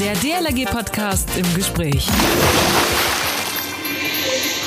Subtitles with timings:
[0.00, 2.06] Der DLRG-Podcast im Gespräch.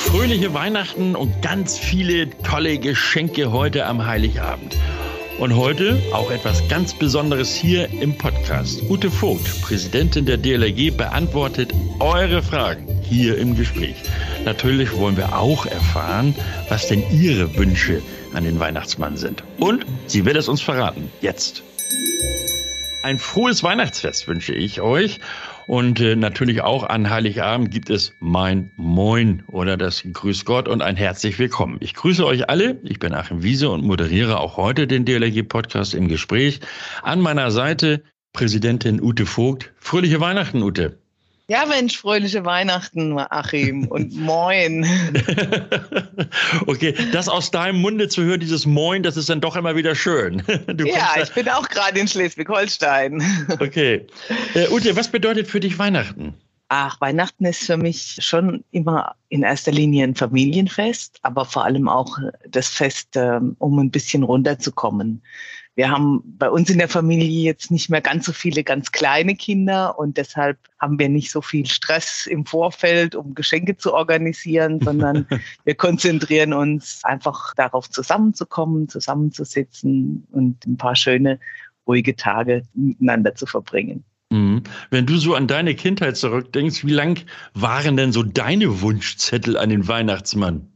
[0.06, 4.76] Fröhliche Weihnachten und ganz viele tolle Geschenke heute am Heiligabend.
[5.40, 8.80] Und heute auch etwas ganz Besonderes hier im Podcast.
[8.88, 13.96] Ute Vogt, Präsidentin der DLRG, beantwortet eure Fragen hier im Gespräch.
[14.44, 16.36] Natürlich wollen wir auch erfahren,
[16.68, 18.02] was denn Ihre Wünsche
[18.34, 19.42] an den Weihnachtsmann sind.
[19.58, 21.10] Und sie wird es uns verraten.
[21.20, 21.64] Jetzt.
[23.04, 25.20] Ein frohes Weihnachtsfest wünsche ich euch.
[25.66, 30.80] Und äh, natürlich auch an Heiligabend gibt es mein Moin oder das Grüß Gott und
[30.80, 31.76] ein herzlich willkommen.
[31.80, 32.80] Ich grüße euch alle.
[32.82, 36.60] Ich bin Achim Wiese und moderiere auch heute den DLRG-Podcast im Gespräch.
[37.02, 39.74] An meiner Seite Präsidentin Ute Vogt.
[39.76, 41.03] Fröhliche Weihnachten, Ute.
[41.46, 44.86] Ja, Mensch, fröhliche Weihnachten, Achim, und moin.
[46.66, 49.94] okay, das aus deinem Munde zu hören, dieses Moin, das ist dann doch immer wieder
[49.94, 50.42] schön.
[50.74, 53.22] Du ja, ich bin auch gerade in Schleswig-Holstein.
[53.60, 54.06] okay.
[54.54, 56.34] Äh, Ute, was bedeutet für dich Weihnachten?
[56.68, 61.88] Ach, Weihnachten ist für mich schon immer in erster Linie ein Familienfest, aber vor allem
[61.88, 65.22] auch das Fest, ähm, um ein bisschen runterzukommen.
[65.76, 69.34] Wir haben bei uns in der Familie jetzt nicht mehr ganz so viele ganz kleine
[69.34, 74.80] Kinder und deshalb haben wir nicht so viel Stress im Vorfeld, um Geschenke zu organisieren,
[74.80, 75.26] sondern
[75.64, 81.40] wir konzentrieren uns einfach darauf, zusammenzukommen, zusammenzusitzen und ein paar schöne,
[81.86, 84.04] ruhige Tage miteinander zu verbringen.
[84.34, 84.64] Mhm.
[84.90, 89.70] Wenn du so an deine Kindheit zurückdenkst, wie lang waren denn so deine Wunschzettel an
[89.70, 90.73] den Weihnachtsmann?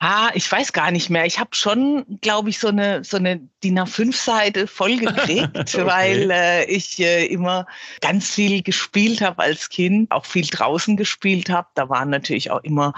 [0.00, 1.24] Ah, ich weiß gar nicht mehr.
[1.26, 5.86] Ich habe schon, glaube ich, so eine so eine DIN A5-Seite voll gekriegt, okay.
[5.86, 7.66] weil äh, ich äh, immer
[8.00, 11.66] ganz viel gespielt habe als Kind, auch viel draußen gespielt habe.
[11.74, 12.94] Da waren natürlich auch immer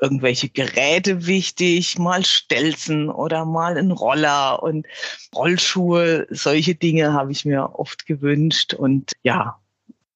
[0.00, 4.86] irgendwelche Geräte wichtig, mal Stelzen oder mal ein Roller und
[5.34, 6.28] Rollschuhe.
[6.30, 9.58] Solche Dinge habe ich mir oft gewünscht und ja,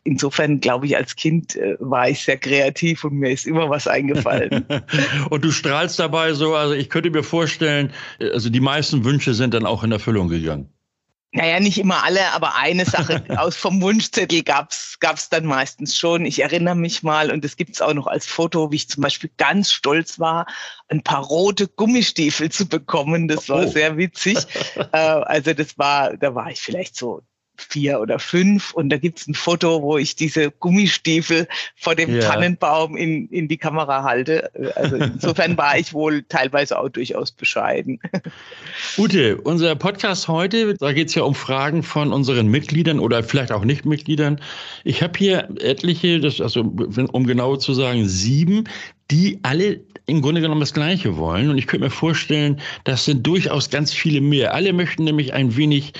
[0.05, 3.87] insofern glaube ich, als Kind äh, war ich sehr kreativ und mir ist immer was
[3.87, 4.65] eingefallen.
[5.31, 9.35] und du strahlst dabei so, also ich könnte mir vorstellen, äh, also die meisten Wünsche
[9.35, 10.73] sind dann auch in Erfüllung gegangen.
[11.33, 16.25] Naja, nicht immer alle, aber eine Sache aus vom Wunschzettel gab's gab's dann meistens schon.
[16.25, 19.31] Ich erinnere mich mal, und das gibt's auch noch als Foto, wie ich zum Beispiel
[19.37, 20.47] ganz stolz war,
[20.89, 23.29] ein paar rote Gummistiefel zu bekommen.
[23.29, 23.69] Das war oh.
[23.69, 24.39] sehr witzig.
[24.93, 27.21] äh, also das war, da war ich vielleicht so
[27.61, 32.21] vier oder fünf und da gibt's ein Foto, wo ich diese Gummistiefel vor dem ja.
[32.21, 34.51] Tannenbaum in, in die Kamera halte.
[34.77, 38.01] Also insofern war ich wohl teilweise auch durchaus bescheiden.
[38.97, 43.65] Ute, unser Podcast heute, da geht's ja um Fragen von unseren Mitgliedern oder vielleicht auch
[43.65, 44.41] Nichtmitgliedern.
[44.85, 48.65] Ich habe hier etliche, das, also um genau zu sagen, sieben,
[49.11, 51.51] die alle im Grunde genommen das Gleiche wollen.
[51.51, 54.55] Und ich könnte mir vorstellen, das sind durchaus ganz viele mehr.
[54.55, 55.93] Alle möchten nämlich ein wenig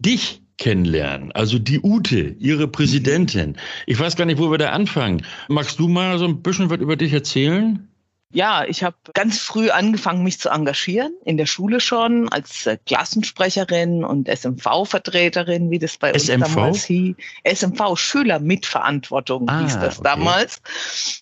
[0.00, 1.32] dich kennenlernen.
[1.32, 3.56] Also die Ute, ihre Präsidentin.
[3.86, 5.24] Ich weiß gar nicht, wo wir da anfangen.
[5.48, 7.88] Magst du mal so ein bisschen was über dich erzählen?
[8.34, 12.78] Ja, ich habe ganz früh angefangen, mich zu engagieren, in der Schule schon, als äh,
[12.86, 16.54] Klassensprecherin und SMV-Vertreterin, wie das bei uns SMV?
[16.54, 17.14] damals hieß.
[17.44, 20.08] SMV, Schülermitverantwortung ah, hieß das okay.
[20.08, 20.62] damals.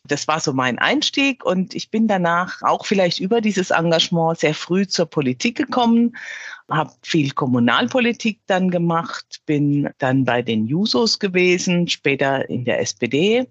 [0.04, 4.54] Das war so mein Einstieg und ich bin danach auch vielleicht über dieses Engagement sehr
[4.54, 6.16] früh zur Politik gekommen,
[6.70, 13.46] habe viel Kommunalpolitik dann gemacht, bin dann bei den Jusos gewesen, später in der SPD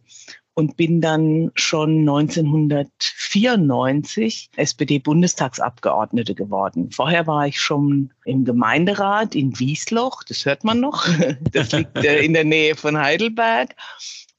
[0.60, 6.92] und bin dann schon 1994 SPD-Bundestagsabgeordnete geworden.
[6.92, 11.08] Vorher war ich schon im Gemeinderat in Wiesloch, das hört man noch,
[11.54, 13.74] das liegt äh, in der Nähe von Heidelberg.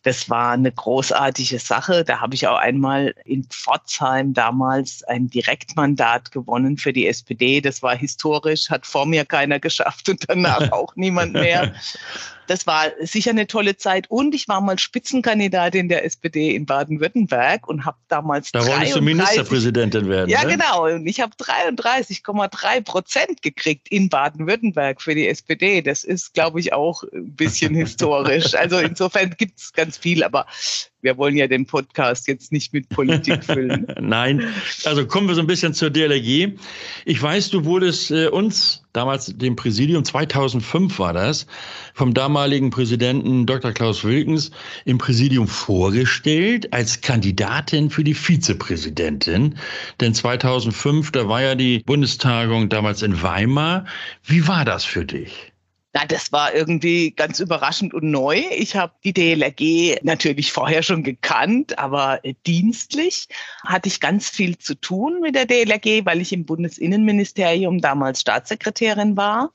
[0.02, 2.04] Das war eine großartige Sache.
[2.04, 7.60] Da habe ich auch einmal in Pforzheim damals ein Direktmandat gewonnen für die SPD.
[7.60, 11.74] Das war historisch, hat vor mir keiner geschafft und danach auch niemand mehr.
[12.50, 14.10] Das war sicher eine tolle Zeit.
[14.10, 18.50] Und ich war mal Spitzenkandidatin der SPD in Baden-Württemberg und habe damals.
[18.50, 20.28] Da wolltest du Ministerpräsidentin werden.
[20.28, 20.56] Ja, ne?
[20.56, 20.86] genau.
[20.86, 25.80] Und ich habe 33,3 Prozent gekriegt in Baden-Württemberg für die SPD.
[25.80, 28.52] Das ist, glaube ich, auch ein bisschen historisch.
[28.56, 30.46] Also insofern gibt es ganz viel, aber
[31.02, 33.86] wir wollen ja den Podcast jetzt nicht mit Politik füllen.
[34.00, 34.44] Nein,
[34.84, 36.58] also kommen wir so ein bisschen zur DLRG.
[37.04, 41.46] Ich weiß, du wurdest äh, uns, damals dem Präsidium, 2005 war das,
[41.94, 43.72] vom damaligen Präsidenten Dr.
[43.72, 44.50] Klaus Wilkens
[44.84, 49.56] im Präsidium vorgestellt als Kandidatin für die Vizepräsidentin.
[50.00, 53.86] Denn 2005, da war ja die Bundestagung damals in Weimar.
[54.24, 55.49] Wie war das für dich?
[55.92, 58.44] Na, das war irgendwie ganz überraschend und neu.
[58.52, 63.26] Ich habe die DLRG natürlich vorher schon gekannt, aber dienstlich
[63.64, 69.16] hatte ich ganz viel zu tun mit der DLRG, weil ich im Bundesinnenministerium damals Staatssekretärin
[69.16, 69.50] war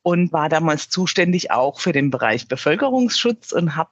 [0.00, 3.90] und war damals zuständig auch für den Bereich Bevölkerungsschutz und habe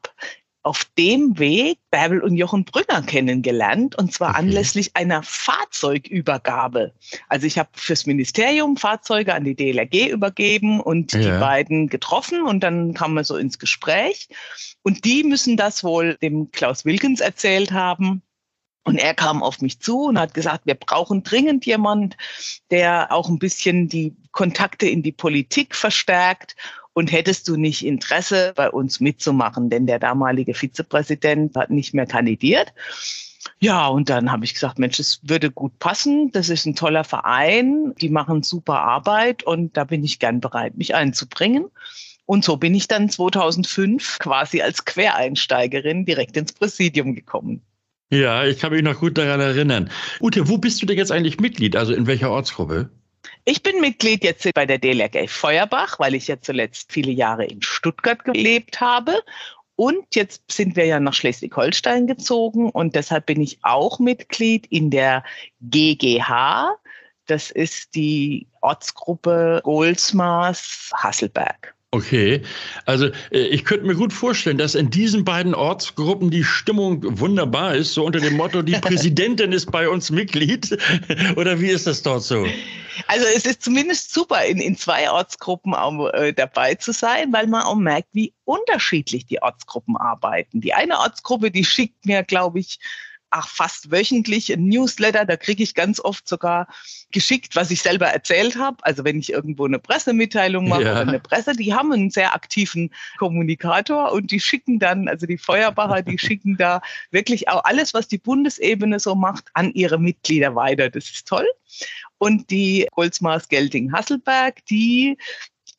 [0.64, 4.38] auf dem Weg Bärbel und Jochen Brünner kennengelernt und zwar okay.
[4.38, 6.92] anlässlich einer Fahrzeugübergabe.
[7.28, 11.20] Also ich habe fürs Ministerium Fahrzeuge an die DLRG übergeben und ja.
[11.20, 14.28] die beiden getroffen und dann kam man so ins Gespräch
[14.82, 18.22] und die müssen das wohl dem Klaus Wilkens erzählt haben.
[18.86, 22.18] Und er kam auf mich zu und hat gesagt, wir brauchen dringend jemand,
[22.70, 26.54] der auch ein bisschen die Kontakte in die Politik verstärkt
[26.94, 29.68] und hättest du nicht Interesse, bei uns mitzumachen?
[29.68, 32.72] Denn der damalige Vizepräsident hat nicht mehr kandidiert.
[33.58, 36.30] Ja, und dann habe ich gesagt, Mensch, es würde gut passen.
[36.32, 37.94] Das ist ein toller Verein.
[38.00, 41.66] Die machen super Arbeit und da bin ich gern bereit, mich einzubringen.
[42.26, 47.60] Und so bin ich dann 2005 quasi als Quereinsteigerin direkt ins Präsidium gekommen.
[48.10, 49.90] Ja, ich kann mich noch gut daran erinnern.
[50.20, 51.76] Ute, wo bist du denn jetzt eigentlich Mitglied?
[51.76, 52.90] Also in welcher Ortsgruppe?
[53.46, 57.60] Ich bin Mitglied jetzt bei der DLRG Feuerbach, weil ich ja zuletzt viele Jahre in
[57.60, 59.22] Stuttgart gelebt habe.
[59.76, 64.90] Und jetzt sind wir ja nach Schleswig-Holstein gezogen und deshalb bin ich auch Mitglied in
[64.90, 65.24] der
[65.60, 66.76] GGH.
[67.26, 71.74] Das ist die Ortsgruppe Goldsmaß Hasselberg.
[71.94, 72.42] Okay,
[72.86, 77.76] also äh, ich könnte mir gut vorstellen, dass in diesen beiden Ortsgruppen die Stimmung wunderbar
[77.76, 80.76] ist, so unter dem Motto, die Präsidentin ist bei uns Mitglied.
[81.36, 82.48] Oder wie ist das dort so?
[83.06, 87.46] Also es ist zumindest super, in, in zwei Ortsgruppen auch, äh, dabei zu sein, weil
[87.46, 90.60] man auch merkt, wie unterschiedlich die Ortsgruppen arbeiten.
[90.62, 92.80] Die eine Ortsgruppe, die schickt mir, glaube ich,
[93.34, 95.24] ach, fast wöchentlich ein Newsletter.
[95.24, 96.68] Da kriege ich ganz oft sogar
[97.10, 98.76] geschickt, was ich selber erzählt habe.
[98.82, 100.92] Also wenn ich irgendwo eine Pressemitteilung mache ja.
[100.92, 105.36] oder eine Presse, die haben einen sehr aktiven Kommunikator und die schicken dann, also die
[105.36, 110.54] Feuerbacher, die schicken da wirklich auch alles, was die Bundesebene so macht, an ihre Mitglieder
[110.54, 110.88] weiter.
[110.88, 111.46] Das ist toll.
[112.18, 115.18] Und die Goldsmaß Gelding Hasselberg, die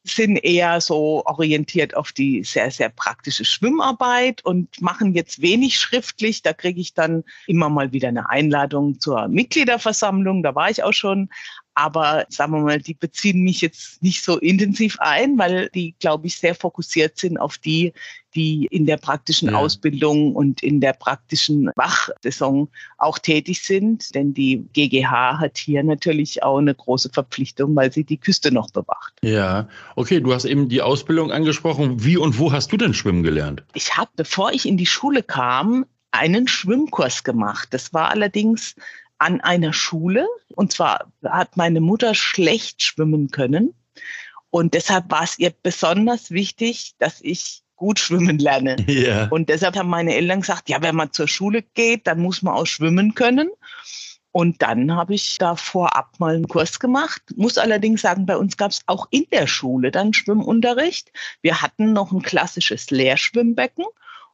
[0.06, 6.42] sind eher so orientiert auf die sehr, sehr praktische Schwimmarbeit und machen jetzt wenig schriftlich.
[6.42, 10.44] Da kriege ich dann immer mal wieder eine Einladung zur Mitgliederversammlung.
[10.44, 11.30] Da war ich auch schon.
[11.76, 16.28] Aber sagen wir mal, die beziehen mich jetzt nicht so intensiv ein, weil die, glaube
[16.28, 17.94] ich, sehr fokussiert sind auf die,
[18.34, 19.56] die in der praktischen ja.
[19.56, 24.16] Ausbildung und in der praktischen Wachsaison auch tätig sind.
[24.16, 28.70] Denn die GGH hat hier natürlich auch eine große Verpflichtung, weil sie die Küste noch
[28.72, 29.14] bewacht.
[29.22, 32.04] Ja, okay, du hast eben die Ausbildung angesprochen.
[32.04, 33.64] Wie und wo hast du denn schwimmen gelernt?
[33.74, 37.70] Ich habe, bevor ich in die Schule kam, einen Schwimmkurs gemacht.
[37.72, 38.76] Das war allerdings
[39.18, 40.28] an einer Schule.
[40.56, 43.74] Und zwar hat meine Mutter schlecht schwimmen können.
[44.50, 48.78] Und deshalb war es ihr besonders wichtig, dass ich gut schwimmen lerne.
[48.88, 49.28] Yeah.
[49.30, 52.54] Und deshalb haben meine Eltern gesagt, ja, wenn man zur Schule geht, dann muss man
[52.54, 53.50] auch schwimmen können.
[54.32, 57.22] Und dann habe ich da vorab mal einen Kurs gemacht.
[57.36, 61.12] Muss allerdings sagen, bei uns gab es auch in der Schule dann Schwimmunterricht.
[61.42, 63.86] Wir hatten noch ein klassisches Lehrschwimmbecken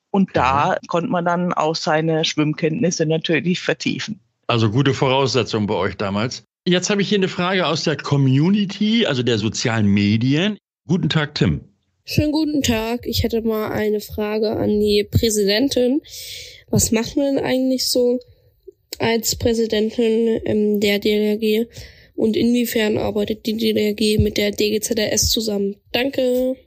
[0.10, 4.20] und da konnte man dann auch seine Schwimmkenntnisse natürlich vertiefen.
[4.52, 6.44] Also gute Voraussetzungen bei euch damals.
[6.68, 10.58] Jetzt habe ich hier eine Frage aus der Community, also der sozialen Medien.
[10.86, 11.62] Guten Tag, Tim.
[12.04, 13.06] Schönen guten Tag.
[13.06, 16.02] Ich hätte mal eine Frage an die Präsidentin.
[16.70, 18.20] Was macht man denn eigentlich so
[19.00, 21.68] als Präsidentin ähm, der DLRG
[22.16, 25.78] und inwiefern arbeitet die DLRG mit der DGZRS zusammen?
[25.94, 26.58] Danke.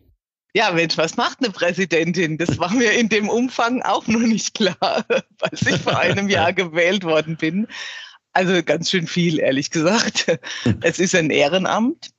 [0.57, 2.39] Ja, Mensch, was macht eine Präsidentin?
[2.39, 5.05] Das war mir in dem Umfang auch noch nicht klar,
[5.41, 7.67] als ich vor einem Jahr gewählt worden bin.
[8.33, 10.39] Also ganz schön viel, ehrlich gesagt.
[10.81, 12.11] Es ist ein Ehrenamt,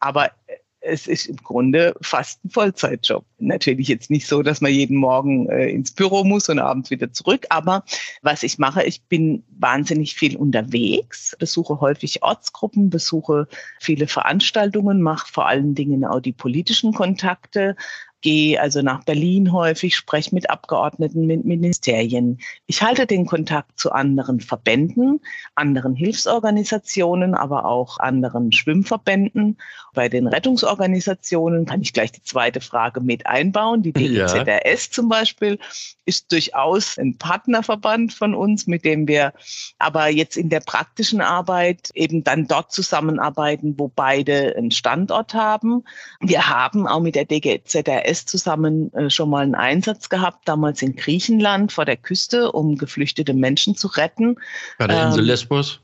[0.00, 0.32] aber
[0.80, 3.24] es ist im Grunde fast ein Vollzeitjob.
[3.38, 7.12] Natürlich jetzt nicht so, dass man jeden Morgen äh, ins Büro muss und abends wieder
[7.12, 7.46] zurück.
[7.50, 7.84] Aber
[8.22, 13.48] was ich mache, ich bin wahnsinnig viel unterwegs, besuche häufig Ortsgruppen, besuche
[13.80, 17.76] viele Veranstaltungen, mache vor allen Dingen auch die politischen Kontakte,
[18.20, 22.38] gehe also nach Berlin häufig, spreche mit Abgeordneten, mit Ministerien.
[22.66, 25.20] Ich halte den Kontakt zu anderen Verbänden,
[25.54, 29.58] anderen Hilfsorganisationen, aber auch anderen Schwimmverbänden.
[29.98, 33.82] Bei den Rettungsorganisationen kann ich gleich die zweite Frage mit einbauen.
[33.82, 34.92] Die DGZRS ja.
[34.92, 35.58] zum Beispiel
[36.04, 39.32] ist durchaus ein Partnerverband von uns, mit dem wir
[39.80, 45.82] aber jetzt in der praktischen Arbeit eben dann dort zusammenarbeiten, wo beide einen Standort haben.
[46.20, 50.94] Wir haben auch mit der DGZRS zusammen äh, schon mal einen Einsatz gehabt, damals in
[50.94, 54.36] Griechenland vor der Küste, um geflüchtete Menschen zu retten.
[54.78, 55.80] Bei der Insel ähm, Lesbos?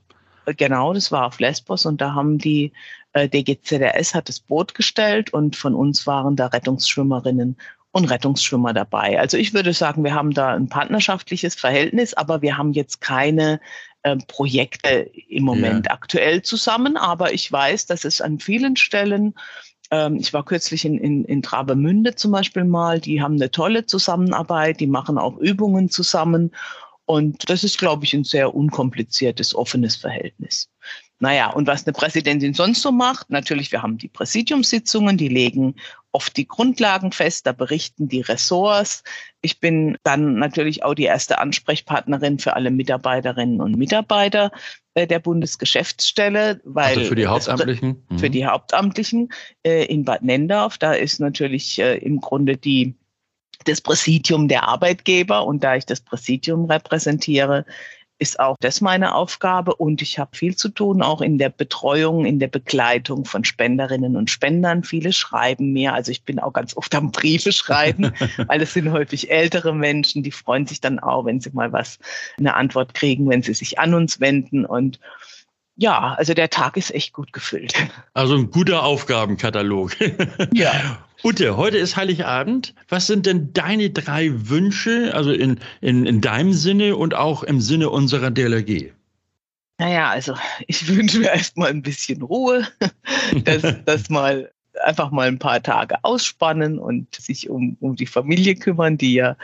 [0.46, 2.72] Genau, das war auf Lesbos und da haben die
[3.14, 7.56] äh, DGCDS hat das Boot gestellt und von uns waren da Rettungsschwimmerinnen
[7.92, 9.18] und Rettungsschwimmer dabei.
[9.18, 13.60] Also ich würde sagen, wir haben da ein partnerschaftliches Verhältnis, aber wir haben jetzt keine
[14.02, 15.92] äh, Projekte im Moment ja.
[15.92, 16.96] aktuell zusammen.
[16.96, 19.34] Aber ich weiß, dass es an vielen Stellen
[19.90, 23.00] ähm, ich war kürzlich in, in, in Travemünde zum Beispiel mal.
[23.00, 26.50] Die haben eine tolle Zusammenarbeit, die machen auch Übungen zusammen.
[27.06, 30.70] Und das ist, glaube ich, ein sehr unkompliziertes, offenes Verhältnis.
[31.20, 35.76] Naja, und was eine Präsidentin sonst so macht, natürlich, wir haben die Präsidiumssitzungen, die legen
[36.14, 39.02] oft die Grundlagen fest, da berichten die Ressorts.
[39.40, 44.52] Ich bin dann natürlich auch die erste Ansprechpartnerin für alle Mitarbeiterinnen und Mitarbeiter
[44.94, 48.32] äh, der Bundesgeschäftsstelle, weil also für die Hauptamtlichen, es, für mhm.
[48.32, 49.32] die Hauptamtlichen
[49.64, 52.94] äh, in Bad Nendorf, da ist natürlich äh, im Grunde die
[53.64, 57.64] das Präsidium der Arbeitgeber und da ich das Präsidium repräsentiere,
[58.24, 62.24] ist auch das meine Aufgabe und ich habe viel zu tun, auch in der Betreuung,
[62.24, 64.82] in der Begleitung von Spenderinnen und Spendern.
[64.82, 68.12] Viele schreiben mir, also ich bin auch ganz oft am Briefe schreiben,
[68.46, 71.98] weil es sind häufig ältere Menschen, die freuen sich dann auch, wenn sie mal was,
[72.38, 74.98] eine Antwort kriegen, wenn sie sich an uns wenden und
[75.76, 77.74] ja, also der Tag ist echt gut gefüllt.
[78.14, 79.96] Also ein guter Aufgabenkatalog.
[80.52, 80.98] Ja.
[81.26, 82.74] Ute, heute ist Heiligabend.
[82.90, 87.62] Was sind denn deine drei Wünsche, also in, in, in deinem Sinne und auch im
[87.62, 88.92] Sinne unserer DLRG?
[89.78, 90.34] Naja, also
[90.66, 92.68] ich wünsche mir erstmal ein bisschen Ruhe,
[93.44, 94.52] dass, dass mal
[94.82, 99.38] einfach mal ein paar Tage ausspannen und sich um, um die Familie kümmern, die ja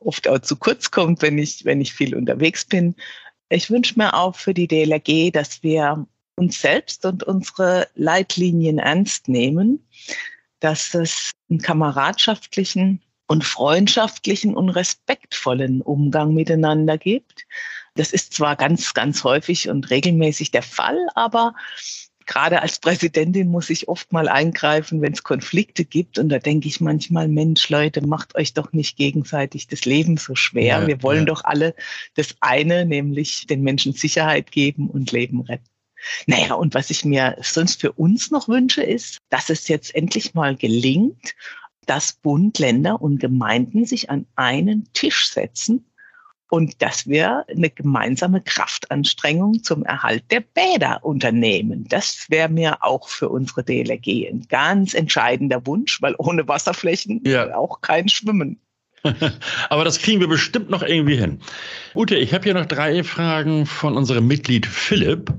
[0.00, 2.94] oft auch zu kurz kommt, wenn ich, wenn ich viel unterwegs bin.
[3.48, 9.28] Ich wünsche mir auch für die DLRG, dass wir uns selbst und unsere Leitlinien ernst
[9.28, 9.82] nehmen,
[10.62, 17.46] dass es einen kameradschaftlichen und freundschaftlichen und respektvollen Umgang miteinander gibt.
[17.94, 21.54] Das ist zwar ganz, ganz häufig und regelmäßig der Fall, aber
[22.26, 26.18] gerade als Präsidentin muss ich oft mal eingreifen, wenn es Konflikte gibt.
[26.18, 30.36] Und da denke ich manchmal, Mensch, Leute, macht euch doch nicht gegenseitig das Leben so
[30.36, 30.80] schwer.
[30.82, 31.24] Ja, Wir wollen ja.
[31.26, 31.74] doch alle
[32.14, 35.71] das eine, nämlich den Menschen Sicherheit geben und Leben retten.
[36.26, 40.34] Naja, und was ich mir sonst für uns noch wünsche, ist, dass es jetzt endlich
[40.34, 41.34] mal gelingt,
[41.86, 45.84] dass Bund, Länder und Gemeinden sich an einen Tisch setzen
[46.52, 51.86] und dass wir eine gemeinsame Kraftanstrengung zum Erhalt der Bäder unternehmen.
[51.88, 57.56] Das wäre mir auch für unsere DLRG ein ganz entscheidender Wunsch, weil ohne Wasserflächen ja.
[57.56, 58.60] auch kein Schwimmen.
[59.68, 61.40] Aber das kriegen wir bestimmt noch irgendwie hin.
[61.94, 65.32] Ute, ich habe hier noch drei Fragen von unserem Mitglied Philipp.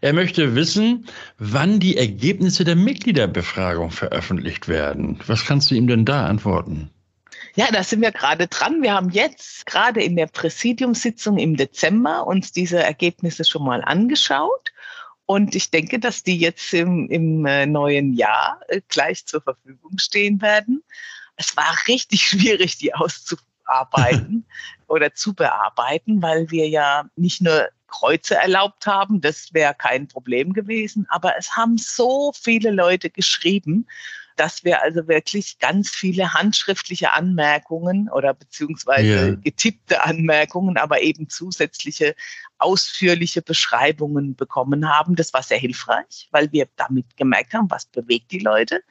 [0.00, 1.06] Er möchte wissen,
[1.38, 5.18] wann die Ergebnisse der Mitgliederbefragung veröffentlicht werden.
[5.26, 6.90] Was kannst du ihm denn da antworten?
[7.56, 8.82] Ja, da sind wir gerade dran.
[8.82, 14.72] Wir haben jetzt gerade in der Präsidiumssitzung im Dezember uns diese Ergebnisse schon mal angeschaut.
[15.26, 19.98] Und ich denke, dass die jetzt im, im äh, neuen Jahr äh, gleich zur Verfügung
[19.98, 20.82] stehen werden.
[21.40, 24.46] Es war richtig schwierig, die auszuarbeiten
[24.86, 30.52] oder zu bearbeiten, weil wir ja nicht nur Kreuze erlaubt haben, das wäre kein Problem
[30.52, 33.88] gewesen, aber es haben so viele Leute geschrieben
[34.40, 39.34] dass wir also wirklich ganz viele handschriftliche Anmerkungen oder beziehungsweise yeah.
[39.34, 42.14] getippte Anmerkungen, aber eben zusätzliche
[42.56, 45.14] ausführliche Beschreibungen bekommen haben.
[45.14, 48.82] Das war sehr hilfreich, weil wir damit gemerkt haben, was bewegt die Leute.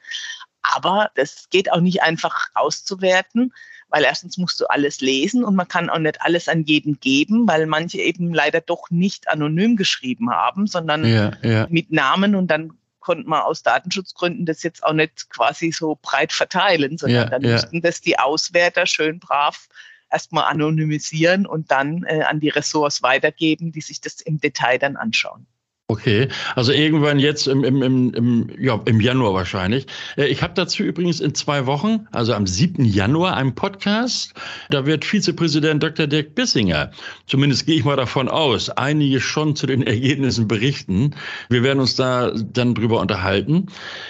[0.62, 3.52] Aber das geht auch nicht einfach auszuwerten,
[3.88, 7.46] weil erstens musst du alles lesen und man kann auch nicht alles an jeden geben,
[7.48, 11.66] weil manche eben leider doch nicht anonym geschrieben haben, sondern ja, ja.
[11.68, 16.32] mit Namen und dann konnte man aus Datenschutzgründen das jetzt auch nicht quasi so breit
[16.32, 17.52] verteilen, sondern ja, dann ja.
[17.52, 19.68] mussten das die Auswerter schön brav
[20.10, 24.96] erstmal anonymisieren und dann äh, an die Ressorts weitergeben, die sich das im Detail dann
[24.96, 25.46] anschauen.
[25.90, 29.88] Okay, also irgendwann jetzt im, im, im, im, ja, im Januar wahrscheinlich.
[30.16, 32.84] Äh, ich habe dazu übrigens in zwei Wochen, also am 7.
[32.84, 34.32] Januar, einen Podcast.
[34.68, 36.06] Da wird Vizepräsident Dr.
[36.06, 36.92] Dirk Bissinger,
[37.26, 41.16] zumindest gehe ich mal davon aus, einige schon zu den Ergebnissen berichten.
[41.48, 43.66] Wir werden uns da dann drüber unterhalten.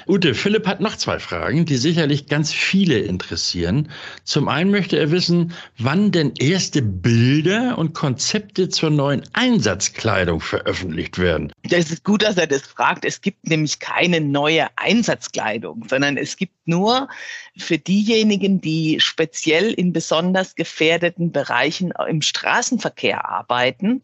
[0.06, 3.88] Ute, Philipp hat noch zwei Fragen, die sicherlich ganz viele interessieren.
[4.25, 11.18] Zum einen möchte er wissen, wann denn erste Bilder und Konzepte zur neuen Einsatzkleidung veröffentlicht
[11.18, 11.50] werden.
[11.70, 13.04] Das ist gut, dass er das fragt.
[13.04, 17.08] Es gibt nämlich keine neue Einsatzkleidung, sondern es gibt nur
[17.56, 24.02] für diejenigen, die speziell in besonders gefährdeten Bereichen im Straßenverkehr arbeiten,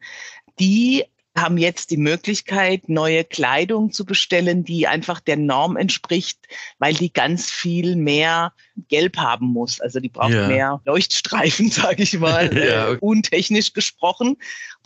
[0.60, 1.04] die
[1.36, 6.38] haben jetzt die Möglichkeit, neue Kleidung zu bestellen, die einfach der Norm entspricht,
[6.78, 8.52] weil die ganz viel mehr
[8.88, 9.80] Gelb haben muss.
[9.80, 10.48] Also die braucht ja.
[10.48, 12.92] mehr Leuchtstreifen, sage ich mal, ja.
[12.92, 14.36] äh, untechnisch gesprochen.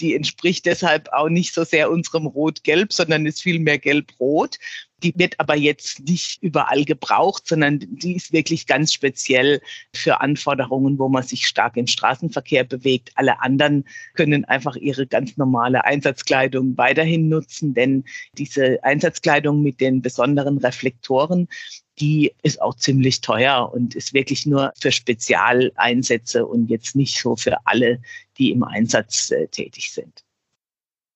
[0.01, 4.57] Die entspricht deshalb auch nicht so sehr unserem Rot-Gelb, sondern ist viel mehr Gelb-Rot.
[5.03, 9.61] Die wird aber jetzt nicht überall gebraucht, sondern die ist wirklich ganz speziell
[9.95, 13.11] für Anforderungen, wo man sich stark im Straßenverkehr bewegt.
[13.15, 18.05] Alle anderen können einfach ihre ganz normale Einsatzkleidung weiterhin nutzen, denn
[18.37, 21.49] diese Einsatzkleidung mit den besonderen Reflektoren,
[21.99, 27.37] die ist auch ziemlich teuer und ist wirklich nur für Spezialeinsätze und jetzt nicht so
[27.37, 28.01] für alle,
[28.39, 30.25] die im Einsatz äh, tätig sind.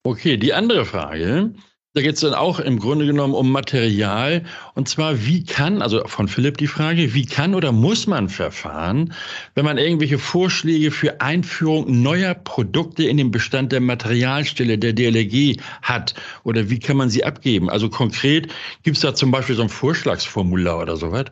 [0.07, 1.55] Okay, die andere Frage,
[1.95, 4.43] da geht es dann auch im Grunde genommen um Material.
[4.75, 9.15] Und zwar, wie kann, also von Philipp die Frage, wie kann oder muss man verfahren,
[9.55, 15.57] wenn man irgendwelche Vorschläge für Einführung neuer Produkte in den Bestand der Materialstelle der DLRG
[15.83, 16.15] hat?
[16.43, 17.71] Oder wie kann man sie abgeben?
[17.71, 21.27] Also konkret, gibt es da zum Beispiel so ein Vorschlagsformular oder sowas?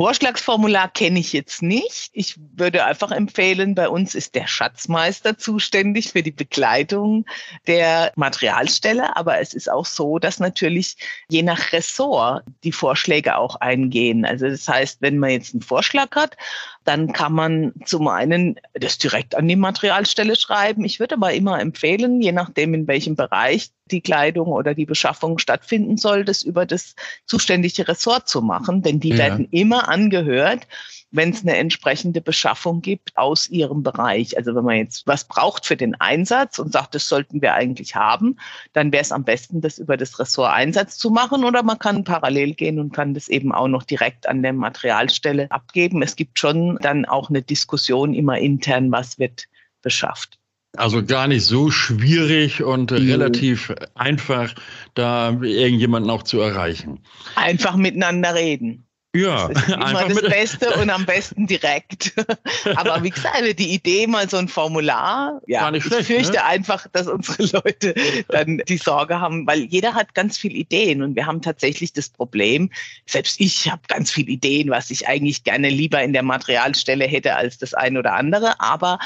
[0.00, 2.10] Vorschlagsformular kenne ich jetzt nicht.
[2.12, 7.26] Ich würde einfach empfehlen, bei uns ist der Schatzmeister zuständig für die Begleitung
[7.66, 9.16] der Materialstelle.
[9.16, 14.24] Aber es ist auch so, dass natürlich je nach Ressort die Vorschläge auch eingehen.
[14.24, 16.36] Also das heißt, wenn man jetzt einen Vorschlag hat,
[16.84, 20.84] dann kann man zum einen das direkt an die Materialstelle schreiben.
[20.84, 25.38] Ich würde aber immer empfehlen, je nachdem, in welchem Bereich die Kleidung oder die Beschaffung
[25.38, 26.94] stattfinden soll, das über das
[27.26, 29.18] zuständige Ressort zu machen, denn die ja.
[29.18, 30.66] werden immer angehört
[31.10, 34.36] wenn es eine entsprechende Beschaffung gibt aus ihrem Bereich.
[34.36, 37.94] Also wenn man jetzt was braucht für den Einsatz und sagt, das sollten wir eigentlich
[37.94, 38.36] haben,
[38.74, 42.04] dann wäre es am besten, das über das Ressort Einsatz zu machen oder man kann
[42.04, 46.02] parallel gehen und kann das eben auch noch direkt an der Materialstelle abgeben.
[46.02, 49.44] Es gibt schon dann auch eine Diskussion immer intern, was wird
[49.82, 50.38] beschafft.
[50.76, 52.98] Also gar nicht so schwierig und mhm.
[52.98, 54.54] relativ einfach,
[54.94, 57.00] da irgendjemanden auch zu erreichen.
[57.36, 58.87] Einfach miteinander reden.
[59.16, 62.12] Ja, das ist immer das Beste und am besten direkt.
[62.76, 66.44] Aber wie gesagt, die Idee mal so ein Formular, ja, ich schlecht, fürchte ne?
[66.44, 67.94] einfach, dass unsere Leute
[68.28, 72.10] dann die Sorge haben, weil jeder hat ganz viele Ideen und wir haben tatsächlich das
[72.10, 72.70] Problem,
[73.06, 77.34] selbst ich habe ganz viele Ideen, was ich eigentlich gerne lieber in der Materialstelle hätte
[77.34, 78.98] als das eine oder andere, aber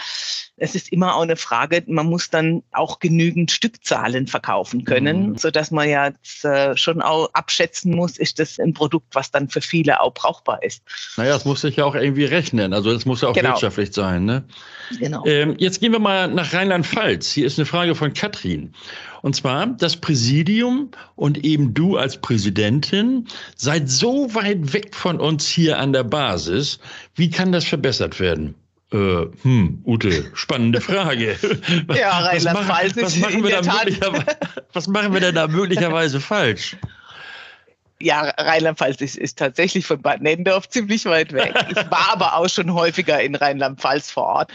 [0.62, 5.36] es ist immer auch eine Frage, man muss dann auch genügend Stückzahlen verkaufen können, mhm.
[5.36, 6.12] so dass man ja
[6.44, 10.62] äh, schon auch abschätzen muss, ist das ein Produkt, was dann für viele auch brauchbar
[10.62, 10.82] ist.
[11.16, 13.50] Naja, es muss sich ja auch irgendwie rechnen, also es muss ja auch genau.
[13.50, 14.24] wirtschaftlich sein.
[14.24, 14.44] Ne?
[15.00, 15.24] Genau.
[15.26, 17.32] Ähm, jetzt gehen wir mal nach Rheinland-Pfalz.
[17.32, 18.72] Hier ist eine Frage von Katrin.
[19.22, 25.48] Und zwar, das Präsidium und eben du als Präsidentin seid so weit weg von uns
[25.48, 26.78] hier an der Basis.
[27.16, 28.54] Wie kann das verbessert werden?
[28.92, 31.36] Äh, hm, Ute, spannende Frage.
[31.94, 34.24] ja, Rheinland-Pfalz was, machen, was, machen
[34.72, 36.76] was machen wir denn da möglicherweise falsch?
[38.02, 41.54] Ja, Rheinland-Pfalz ist, ist, tatsächlich von Bad Nendorf ziemlich weit weg.
[41.70, 44.52] Ich war aber auch schon häufiger in Rheinland-Pfalz vor Ort.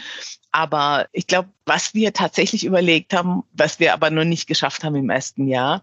[0.50, 4.96] Aber ich glaube, was wir tatsächlich überlegt haben, was wir aber noch nicht geschafft haben
[4.96, 5.82] im ersten Jahr,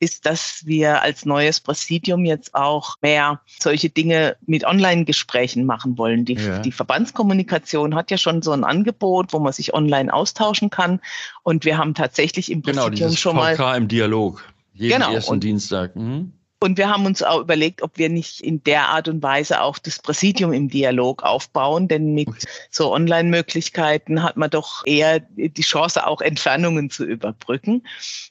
[0.00, 6.24] ist, dass wir als neues Präsidium jetzt auch mehr solche Dinge mit Online-Gesprächen machen wollen.
[6.24, 6.60] Die, ja.
[6.60, 11.00] die Verbandskommunikation hat ja schon so ein Angebot, wo man sich online austauschen kann.
[11.42, 13.76] Und wir haben tatsächlich im genau, Präsidium genau, schon VK mal.
[13.76, 14.44] im Dialog.
[14.72, 15.12] Jeden genau.
[15.12, 15.94] ersten und, Dienstag.
[15.94, 16.32] Mhm.
[16.58, 19.78] Und wir haben uns auch überlegt, ob wir nicht in der Art und Weise auch
[19.78, 22.28] das Präsidium im Dialog aufbauen, denn mit
[22.70, 27.86] so Online-Möglichkeiten hat man doch eher die Chance, auch Entfernungen zu überbrücken.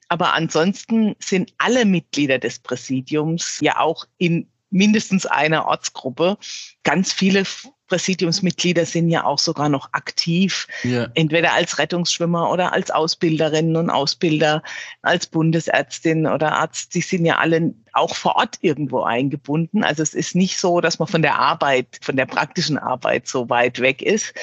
[0.10, 6.38] Aber ansonsten sind alle Mitglieder des Präsidiums ja auch in mindestens einer Ortsgruppe.
[6.84, 7.44] Ganz viele
[7.88, 11.08] Präsidiumsmitglieder sind ja auch sogar noch aktiv, ja.
[11.14, 14.64] entweder als Rettungsschwimmer oder als Ausbilderinnen und Ausbilder,
[15.02, 16.96] als Bundesärztin oder Arzt.
[16.96, 19.84] Die sind ja alle auch vor Ort irgendwo eingebunden.
[19.84, 23.50] Also es ist nicht so, dass man von der Arbeit, von der praktischen Arbeit so
[23.50, 24.34] weit weg ist,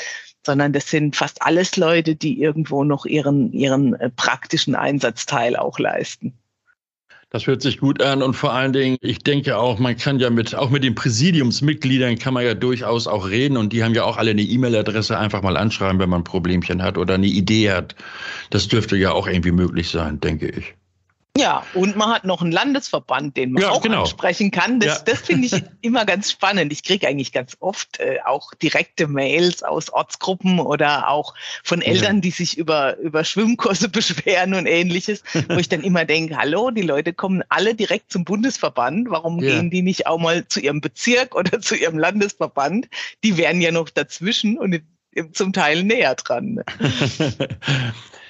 [0.44, 5.78] sondern das sind fast alles Leute, die irgendwo noch ihren, ihren äh, praktischen Einsatzteil auch
[5.78, 6.38] leisten.
[7.32, 10.28] Das hört sich gut an und vor allen Dingen, ich denke auch, man kann ja
[10.28, 14.04] mit, auch mit den Präsidiumsmitgliedern kann man ja durchaus auch reden und die haben ja
[14.04, 17.70] auch alle eine E-Mail-Adresse einfach mal anschreiben, wenn man ein Problemchen hat oder eine Idee
[17.70, 17.94] hat.
[18.50, 20.74] Das dürfte ja auch irgendwie möglich sein, denke ich.
[21.38, 24.02] Ja, und man hat noch einen Landesverband, den man ja, auch genau.
[24.02, 24.80] ansprechen kann.
[24.80, 25.02] Das, ja.
[25.06, 26.72] das finde ich immer ganz spannend.
[26.72, 32.16] Ich kriege eigentlich ganz oft äh, auch direkte Mails aus Ortsgruppen oder auch von Eltern,
[32.16, 32.20] ja.
[32.20, 36.82] die sich über, über Schwimmkurse beschweren und ähnliches, wo ich dann immer denke, hallo, die
[36.82, 39.08] Leute kommen alle direkt zum Bundesverband.
[39.08, 42.88] Warum gehen die nicht auch mal zu ihrem Bezirk oder zu ihrem Landesverband?
[43.24, 44.82] Die wären ja noch dazwischen und
[45.32, 46.54] zum Teil näher dran.
[46.54, 46.64] Ne?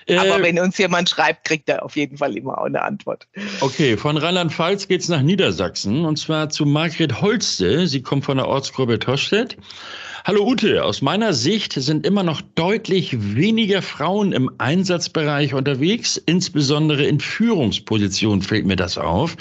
[0.09, 3.29] Aber äh, wenn uns jemand schreibt, kriegt er auf jeden Fall immer auch eine Antwort.
[3.61, 7.87] Okay, von Rheinland-Pfalz geht es nach Niedersachsen und zwar zu Margret Holste.
[7.87, 9.57] Sie kommt von der Ortsgruppe Tostedt.
[10.25, 17.05] Hallo Ute, aus meiner Sicht sind immer noch deutlich weniger Frauen im Einsatzbereich unterwegs, insbesondere
[17.05, 19.37] in Führungspositionen fällt mir das auf.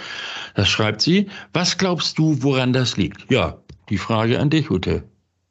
[0.55, 1.29] Das schreibt sie.
[1.53, 3.31] Was glaubst du, woran das liegt?
[3.31, 5.03] Ja, die Frage an dich, Ute.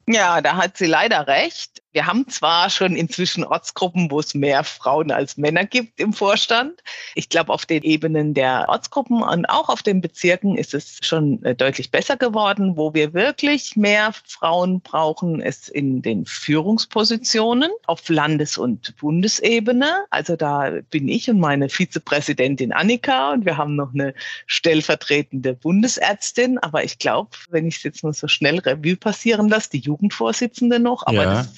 [0.08, 1.79] Ja, da hat sie leider recht.
[1.92, 6.84] Wir haben zwar schon inzwischen Ortsgruppen, wo es mehr Frauen als Männer gibt im Vorstand.
[7.16, 11.42] Ich glaube, auf den Ebenen der Ortsgruppen und auch auf den Bezirken ist es schon
[11.44, 12.76] äh, deutlich besser geworden.
[12.76, 20.04] Wo wir wirklich mehr Frauen brauchen, ist in den Führungspositionen auf Landes- und Bundesebene.
[20.10, 24.14] Also da bin ich und meine Vizepräsidentin Annika und wir haben noch eine
[24.46, 26.58] stellvertretende Bundesärztin.
[26.58, 30.78] Aber ich glaube, wenn ich es jetzt nur so schnell Revue passieren lasse, die Jugendvorsitzende
[30.78, 31.34] noch, aber ja.
[31.34, 31.48] das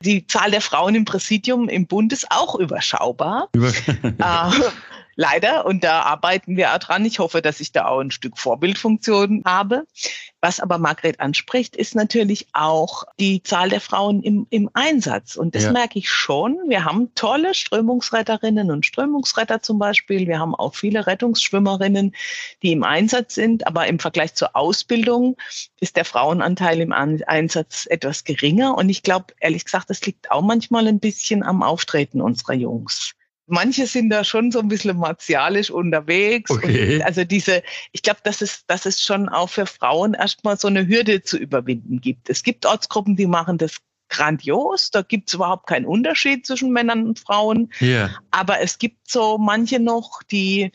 [0.00, 3.48] die Zahl der Frauen im Präsidium im Bund ist auch überschaubar.
[3.52, 3.68] Über
[4.02, 4.50] äh,
[5.16, 5.66] leider.
[5.66, 7.04] Und da arbeiten wir auch dran.
[7.04, 9.84] Ich hoffe, dass ich da auch ein Stück Vorbildfunktion habe.
[10.40, 15.36] Was aber Margret anspricht, ist natürlich auch die Zahl der Frauen im, im Einsatz.
[15.36, 15.72] Und das ja.
[15.72, 16.58] merke ich schon.
[16.68, 20.26] Wir haben tolle Strömungsretterinnen und Strömungsretter zum Beispiel.
[20.26, 22.14] Wir haben auch viele Rettungsschwimmerinnen,
[22.62, 23.66] die im Einsatz sind.
[23.66, 25.36] Aber im Vergleich zur Ausbildung
[25.80, 28.76] ist der Frauenanteil im Einsatz etwas geringer.
[28.76, 33.14] Und ich glaube, ehrlich gesagt, das liegt auch manchmal ein bisschen am Auftreten unserer Jungs.
[33.46, 36.50] Manche sind da schon so ein bisschen martialisch unterwegs.
[36.50, 37.02] Okay.
[37.02, 40.86] Also diese, ich glaube, dass es, dass es schon auch für Frauen erstmal so eine
[40.86, 42.30] Hürde zu überwinden gibt.
[42.30, 43.76] Es gibt Ortsgruppen, die machen das
[44.08, 44.90] grandios.
[44.90, 47.70] Da gibt es überhaupt keinen Unterschied zwischen Männern und Frauen.
[47.80, 48.10] Yeah.
[48.30, 50.70] Aber es gibt so manche noch, die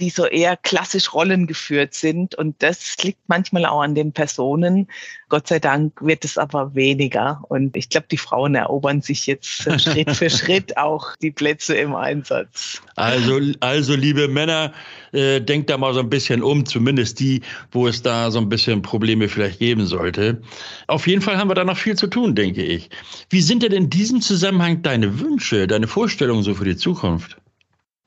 [0.00, 2.34] die so eher klassisch Rollen geführt sind.
[2.34, 4.88] Und das liegt manchmal auch an den Personen.
[5.28, 7.42] Gott sei Dank wird es aber weniger.
[7.48, 9.46] Und ich glaube, die Frauen erobern sich jetzt
[9.80, 12.82] Schritt für Schritt auch die Plätze im Einsatz.
[12.96, 14.72] Also, also liebe Männer,
[15.12, 18.48] äh, denkt da mal so ein bisschen um, zumindest die, wo es da so ein
[18.48, 20.42] bisschen Probleme vielleicht geben sollte.
[20.88, 22.90] Auf jeden Fall haben wir da noch viel zu tun, denke ich.
[23.30, 27.36] Wie sind denn in diesem Zusammenhang deine Wünsche, deine Vorstellungen so für die Zukunft?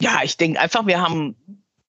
[0.01, 1.35] Ja, ich denke einfach, wir haben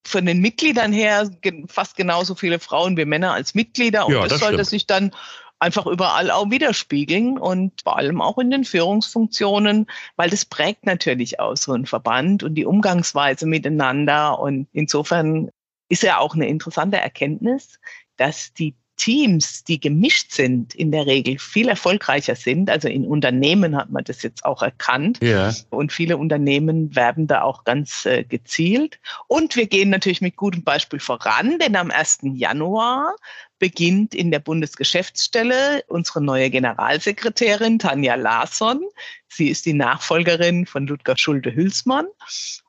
[0.08, 1.30] von den Mitgliedern her
[1.68, 4.06] fast genauso viele Frauen wie Männer als Mitglieder.
[4.06, 5.12] Und ja, das, das sollte sich dann
[5.58, 11.40] einfach überall auch widerspiegeln und vor allem auch in den Führungsfunktionen, weil das prägt natürlich
[11.40, 14.38] auch so ein Verband und die Umgangsweise miteinander.
[14.38, 15.50] Und insofern
[15.88, 17.80] ist ja auch eine interessante Erkenntnis,
[18.16, 22.68] dass die Teams, die gemischt sind, in der Regel viel erfolgreicher sind.
[22.68, 25.18] Also in Unternehmen hat man das jetzt auch erkannt.
[25.22, 25.54] Ja.
[25.70, 28.98] Und viele Unternehmen werben da auch ganz äh, gezielt.
[29.26, 32.18] Und wir gehen natürlich mit gutem Beispiel voran, denn am 1.
[32.34, 33.14] Januar
[33.58, 38.80] beginnt in der Bundesgeschäftsstelle unsere neue Generalsekretärin Tanja Larsson.
[39.28, 42.06] Sie ist die Nachfolgerin von Ludger Schulte-Hülsmann.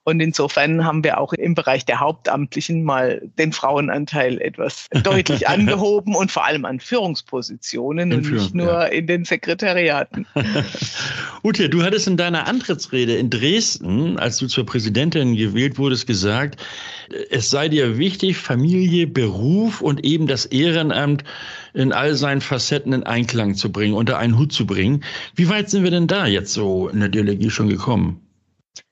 [0.04, 6.16] Und insofern haben wir auch im Bereich der Hauptamtlichen mal den Frauenanteil etwas deutlich angehoben
[6.16, 8.84] und vor allem an Führungspositionen in und Führung, nicht nur ja.
[8.86, 10.26] in den Sekretariaten.
[11.44, 16.60] Ute, du hattest in deiner Antrittsrede in Dresden, als du zur Präsidentin gewählt wurdest, gesagt,
[17.30, 20.46] es sei dir wichtig, Familie, Beruf und eben das
[20.80, 21.24] Ehrenamt
[21.74, 25.04] in all seinen Facetten in Einklang zu bringen, unter einen Hut zu bringen.
[25.36, 28.22] Wie weit sind wir denn da jetzt so in der Dialogie schon gekommen?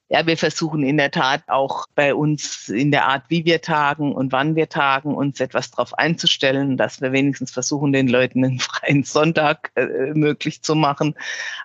[0.09, 4.13] Ja, wir versuchen in der Tat auch bei uns in der Art, wie wir tagen
[4.13, 8.59] und wann wir tagen, uns etwas darauf einzustellen, dass wir wenigstens versuchen, den Leuten einen
[8.61, 11.13] freien Sonntag äh, möglich zu machen.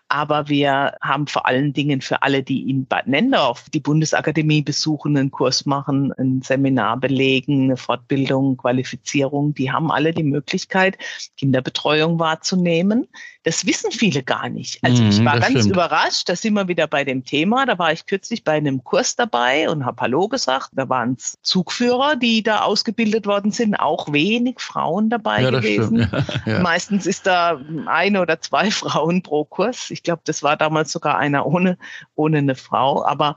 [0.08, 5.16] Aber wir haben vor allen Dingen für alle, die in Bad Nendorf die Bundesakademie besuchen,
[5.16, 10.98] einen Kurs machen, ein Seminar belegen, eine Fortbildung, Qualifizierung, die haben alle die Möglichkeit,
[11.36, 13.06] Kinderbetreuung wahrzunehmen.
[13.44, 14.78] Das wissen viele gar nicht.
[14.82, 15.72] Also ich mhm, war ganz stimmt.
[15.72, 17.66] überrascht, da sind wir wieder bei dem Thema.
[17.66, 20.70] Da war ich kürzlich bei einem Kurs dabei und habe Hallo gesagt.
[20.72, 26.08] Da waren es Zugführer, die da ausgebildet worden sind, auch wenig Frauen dabei ja, gewesen.
[26.10, 26.60] Ja, ja.
[26.60, 29.90] Meistens ist da eine oder zwei Frauen pro Kurs.
[29.90, 31.76] Ich glaube, das war damals sogar einer ohne,
[32.14, 33.04] ohne eine Frau.
[33.04, 33.36] Aber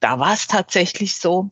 [0.00, 1.50] da war es tatsächlich so,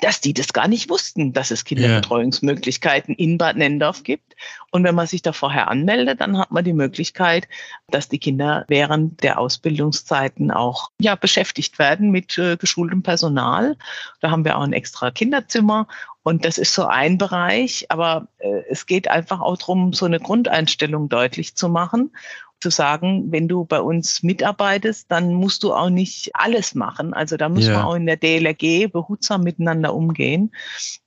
[0.00, 4.36] dass die das gar nicht wussten, dass es Kinderbetreuungsmöglichkeiten in Bad Nendorf gibt.
[4.70, 7.48] Und wenn man sich da vorher anmeldet, dann hat man die Möglichkeit,
[7.88, 13.76] dass die Kinder während der Ausbildungszeiten auch ja, beschäftigt werden mit äh, geschultem Personal.
[14.20, 15.86] Da haben wir auch ein extra Kinderzimmer
[16.22, 20.18] und das ist so ein Bereich, aber äh, es geht einfach auch darum, so eine
[20.18, 22.10] Grundeinstellung deutlich zu machen
[22.60, 27.12] zu sagen, wenn du bei uns mitarbeitest, dann musst du auch nicht alles machen.
[27.12, 27.74] Also da muss ja.
[27.74, 30.52] man auch in der DLRG behutsam miteinander umgehen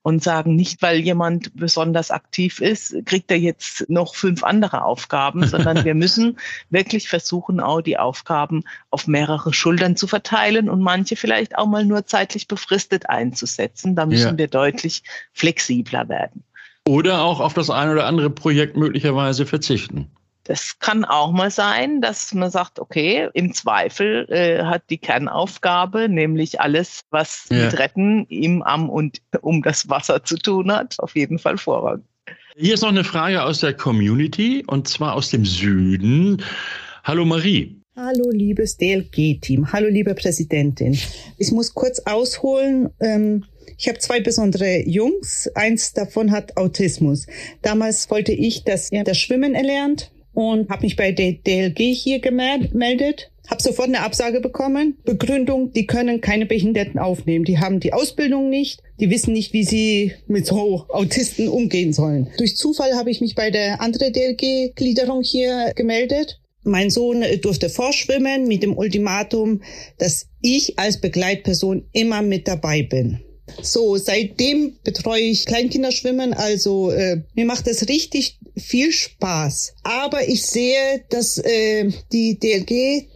[0.03, 5.47] und sagen, nicht weil jemand besonders aktiv ist, kriegt er jetzt noch fünf andere Aufgaben,
[5.47, 6.37] sondern wir müssen
[6.69, 11.85] wirklich versuchen, auch die Aufgaben auf mehrere Schultern zu verteilen und manche vielleicht auch mal
[11.85, 13.95] nur zeitlich befristet einzusetzen.
[13.95, 14.37] Da müssen ja.
[14.37, 16.43] wir deutlich flexibler werden.
[16.87, 20.11] Oder auch auf das ein oder andere Projekt möglicherweise verzichten.
[20.49, 26.09] Das kann auch mal sein, dass man sagt, okay, im Zweifel äh, hat die Kernaufgabe,
[26.09, 27.65] nämlich alles, was ja.
[27.65, 32.01] mit Retten im, am und um das Wasser zu tun hat, auf jeden Fall Vorrang.
[32.57, 36.41] Hier ist noch eine Frage aus der Community und zwar aus dem Süden.
[37.03, 37.79] Hallo Marie.
[37.95, 39.71] Hallo liebes DLG-Team.
[39.71, 40.97] Hallo liebe Präsidentin.
[41.37, 42.89] Ich muss kurz ausholen.
[42.99, 43.45] Ähm
[43.77, 45.47] ich habe zwei besondere Jungs.
[45.53, 47.27] Eins davon hat Autismus.
[47.61, 52.19] Damals wollte ich, dass er das Schwimmen erlernt und habe mich bei der DLG hier
[52.19, 53.29] gemeldet.
[53.49, 54.97] Habe sofort eine Absage bekommen.
[55.03, 57.43] Begründung, die können keine Behinderten aufnehmen.
[57.43, 58.81] Die haben die Ausbildung nicht.
[59.01, 62.29] Die wissen nicht, wie sie mit so Autisten umgehen sollen.
[62.37, 66.39] Durch Zufall habe ich mich bei der anderen DLG-Gliederung hier gemeldet.
[66.63, 69.61] Mein Sohn durfte vorschwimmen mit dem Ultimatum,
[69.97, 73.19] dass ich als Begleitperson immer mit dabei bin.
[73.61, 79.73] So, seitdem betreue ich Kleinkinderschwimmen, also äh, mir macht es richtig viel Spaß.
[79.83, 83.07] Aber ich sehe, dass äh, die DLG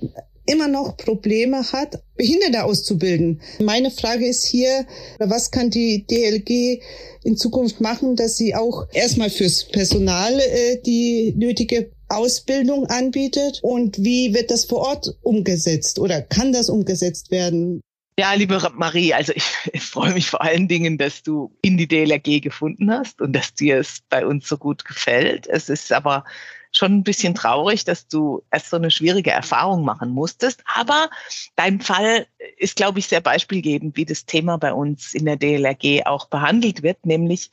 [0.46, 3.42] immer noch Probleme hat, Behinderte auszubilden.
[3.60, 4.86] Meine Frage ist hier,
[5.20, 6.82] was kann die DLG
[7.24, 14.04] in Zukunft machen, dass sie auch erstmal fürs Personal äh, die nötige Ausbildung anbietet und
[14.04, 17.82] wie wird das vor Ort umgesetzt oder kann das umgesetzt werden?
[18.18, 21.88] Ja, liebe Marie, also ich, ich, freue mich vor allen Dingen, dass du in die
[21.88, 25.48] DLRG gefunden hast und dass dir es bei uns so gut gefällt.
[25.48, 26.24] Es ist aber
[26.72, 30.64] schon ein bisschen traurig, dass du erst so eine schwierige Erfahrung machen musstest.
[30.66, 31.10] Aber
[31.56, 36.06] dein Fall ist, glaube ich, sehr beispielgebend, wie das Thema bei uns in der DLRG
[36.06, 37.52] auch behandelt wird, nämlich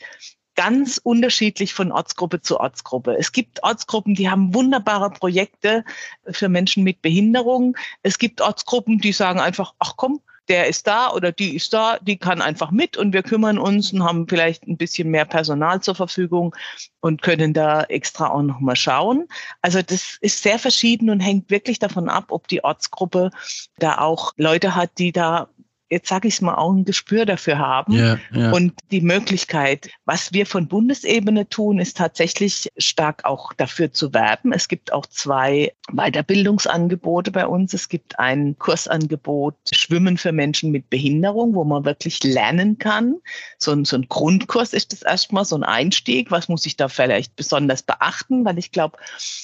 [0.56, 3.16] ganz unterschiedlich von Ortsgruppe zu Ortsgruppe.
[3.18, 5.84] Es gibt Ortsgruppen, die haben wunderbare Projekte
[6.30, 7.76] für Menschen mit Behinderung.
[8.02, 11.98] Es gibt Ortsgruppen, die sagen einfach, ach komm, der ist da oder die ist da,
[12.00, 15.80] die kann einfach mit und wir kümmern uns und haben vielleicht ein bisschen mehr Personal
[15.80, 16.54] zur Verfügung
[17.00, 19.28] und können da extra auch noch mal schauen.
[19.62, 23.30] Also das ist sehr verschieden und hängt wirklich davon ab, ob die Ortsgruppe
[23.78, 25.48] da auch Leute hat, die da
[25.90, 27.92] jetzt sage ich es mal, auch ein Gespür dafür haben.
[27.92, 28.52] Ja, ja.
[28.52, 34.52] Und die Möglichkeit, was wir von Bundesebene tun, ist tatsächlich stark auch dafür zu werben.
[34.52, 37.74] Es gibt auch zwei Weiterbildungsangebote bei uns.
[37.74, 43.16] Es gibt ein Kursangebot Schwimmen für Menschen mit Behinderung, wo man wirklich lernen kann.
[43.58, 46.30] So ein, so ein Grundkurs ist das erstmal, so ein Einstieg.
[46.30, 48.44] Was muss ich da vielleicht besonders beachten?
[48.44, 48.98] Weil ich glaube,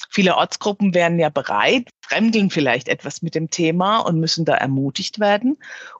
[0.09, 5.19] viele Ortsgruppen wären ja bereit, fremdeln vielleicht etwas mit dem Thema und müssen da ermutigt
[5.19, 5.57] werden.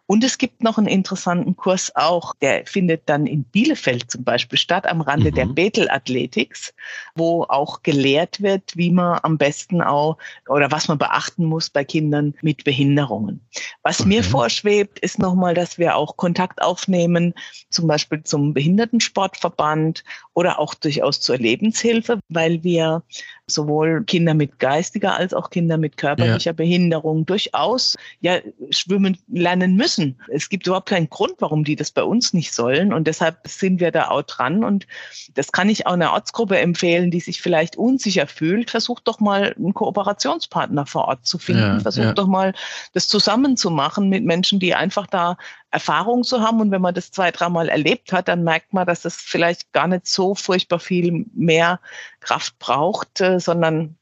[0.08, 4.58] Und es gibt noch einen interessanten Kurs auch, der findet dann in Bielefeld zum Beispiel
[4.58, 5.36] statt, am Rande mhm.
[5.36, 6.74] der Bethel Athletics,
[7.16, 10.18] wo auch gelehrt wird, wie man am besten auch
[10.48, 13.42] oder was man beachten muss bei Kindern mit Behinderungen.
[13.84, 14.10] Was okay.
[14.10, 17.34] mir vorschwebt, ist nochmal, dass wir auch Kontakt aufnehmen,
[17.70, 23.04] zum Beispiel zum Behindertensportverband oder auch durchaus zur Lebenshilfe, weil wir
[23.48, 26.54] sowohl Kinder mit geistiger als auch Kinder mit körperlicher ja.
[26.54, 30.20] Behinderung durchaus ja schwimmen lernen müssen.
[30.28, 33.80] Es gibt überhaupt keinen Grund, warum die das bei uns nicht sollen und deshalb sind
[33.80, 34.86] wir da auch dran und
[35.34, 38.70] das kann ich auch einer Ortsgruppe empfehlen, die sich vielleicht unsicher fühlt.
[38.70, 41.62] Versucht doch mal einen Kooperationspartner vor Ort zu finden.
[41.62, 42.14] Ja, Versucht ja.
[42.14, 42.54] doch mal
[42.94, 45.38] das zusammen zu machen mit Menschen, die einfach da
[45.72, 46.62] Erfahrung zu haben.
[46.62, 49.88] Und wenn man das zwei, dreimal erlebt hat, dann merkt man, dass es vielleicht gar
[49.88, 51.80] nicht so furchtbar viel mehr
[52.20, 53.98] Kraft braucht, äh, sondern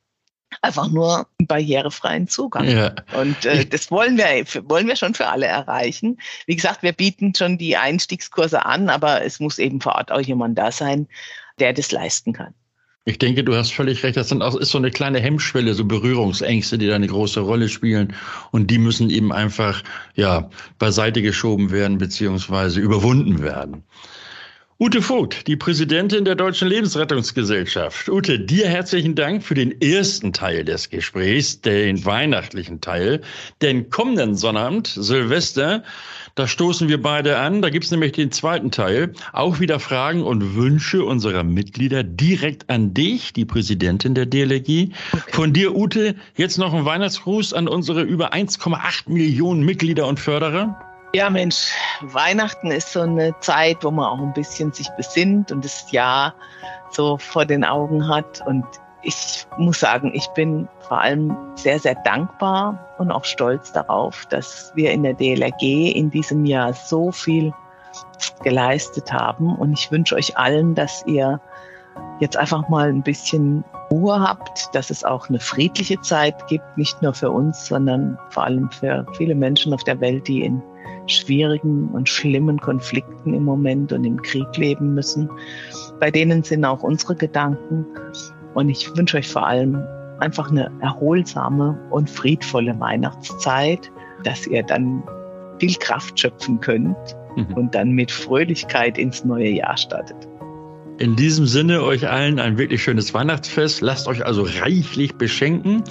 [0.61, 2.67] einfach nur einen barrierefreien Zugang.
[2.67, 2.93] Ja.
[3.13, 6.19] Und äh, das wollen wir, wollen wir schon für alle erreichen.
[6.45, 10.21] Wie gesagt, wir bieten schon die Einstiegskurse an, aber es muss eben vor Ort auch
[10.21, 11.07] jemand da sein,
[11.59, 12.53] der das leisten kann.
[13.07, 14.17] Ich denke, du hast völlig recht.
[14.17, 18.15] Das ist so eine kleine Hemmschwelle, so Berührungsängste, die da eine große Rolle spielen.
[18.51, 19.83] Und die müssen eben einfach,
[20.15, 23.83] ja, beiseite geschoben werden, beziehungsweise überwunden werden.
[24.79, 28.09] Ute Vogt, die Präsidentin der Deutschen Lebensrettungsgesellschaft.
[28.09, 33.21] Ute, dir herzlichen Dank für den ersten Teil des Gesprächs, den weihnachtlichen Teil.
[33.61, 35.83] Denn kommenden Sonnabend, Silvester,
[36.35, 37.61] da stoßen wir beide an.
[37.61, 39.13] Da gibt's nämlich den zweiten Teil.
[39.31, 44.89] Auch wieder Fragen und Wünsche unserer Mitglieder direkt an dich, die Präsidentin der DLRG.
[45.31, 50.77] Von dir, Ute, jetzt noch ein Weihnachtsgruß an unsere über 1,8 Millionen Mitglieder und Förderer.
[51.13, 51.69] Ja, Mensch,
[52.01, 56.35] Weihnachten ist so eine Zeit, wo man auch ein bisschen sich besinnt und das Jahr
[56.91, 58.45] so vor den Augen hat.
[58.45, 58.65] Und
[59.05, 64.71] ich muss sagen, ich bin vor allem sehr, sehr dankbar und auch stolz darauf, dass
[64.75, 67.53] wir in der DLRG in diesem Jahr so viel
[68.43, 69.55] geleistet haben.
[69.55, 71.39] Und ich wünsche euch allen, dass ihr
[72.19, 77.01] jetzt einfach mal ein bisschen Ruhe habt, dass es auch eine friedliche Zeit gibt, nicht
[77.01, 80.61] nur für uns, sondern vor allem für viele Menschen auf der Welt, die in
[81.07, 85.29] schwierigen und schlimmen Konflikten im Moment und im Krieg leben müssen.
[85.99, 87.85] Bei denen sind auch unsere Gedanken.
[88.55, 89.83] Und ich wünsche euch vor allem
[90.19, 93.91] einfach eine erholsame und friedvolle Weihnachtszeit,
[94.23, 95.03] dass ihr dann
[95.59, 96.97] viel Kraft schöpfen könnt
[97.35, 97.53] mhm.
[97.53, 100.27] und dann mit Fröhlichkeit ins neue Jahr startet.
[100.97, 103.81] In diesem Sinne euch allen ein wirklich schönes Weihnachtsfest.
[103.81, 105.83] Lasst euch also reichlich beschenken.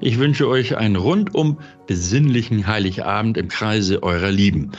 [0.00, 4.72] Ich wünsche euch einen rundum besinnlichen Heiligabend im Kreise eurer Lieben.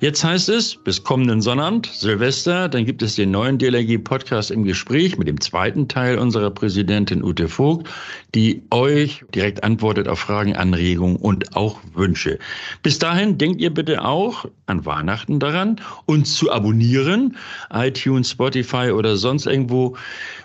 [0.00, 5.18] Jetzt heißt es, bis kommenden Sonnabend, Silvester, dann gibt es den neuen DLRG-Podcast im Gespräch
[5.18, 7.86] mit dem zweiten Teil unserer Präsidentin Ute Vogt,
[8.34, 12.38] die euch direkt antwortet auf Fragen, Anregungen und auch Wünsche.
[12.82, 17.36] Bis dahin denkt ihr bitte auch an Weihnachten daran, uns zu abonnieren,
[17.70, 19.98] iTunes, Spotify oder sonst irgendwo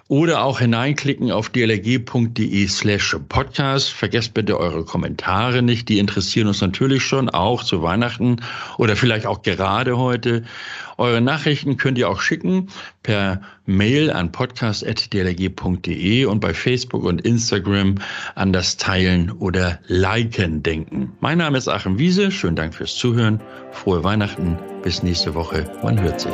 [0.07, 3.89] oder auch hineinklicken auf dlg.de slash podcast.
[3.89, 8.37] Vergesst bitte eure Kommentare nicht, die interessieren uns natürlich schon, auch zu Weihnachten
[8.77, 10.43] oder vielleicht auch gerade heute.
[10.97, 12.69] Eure Nachrichten könnt ihr auch schicken
[13.01, 17.95] per Mail an podcast.dlg.de und bei Facebook und Instagram
[18.35, 21.13] an das Teilen oder Liken denken.
[21.19, 22.31] Mein Name ist Achim Wiese.
[22.31, 23.41] Schönen Dank fürs Zuhören.
[23.71, 24.57] Frohe Weihnachten.
[24.83, 25.69] Bis nächste Woche.
[25.81, 26.33] Man hört sich.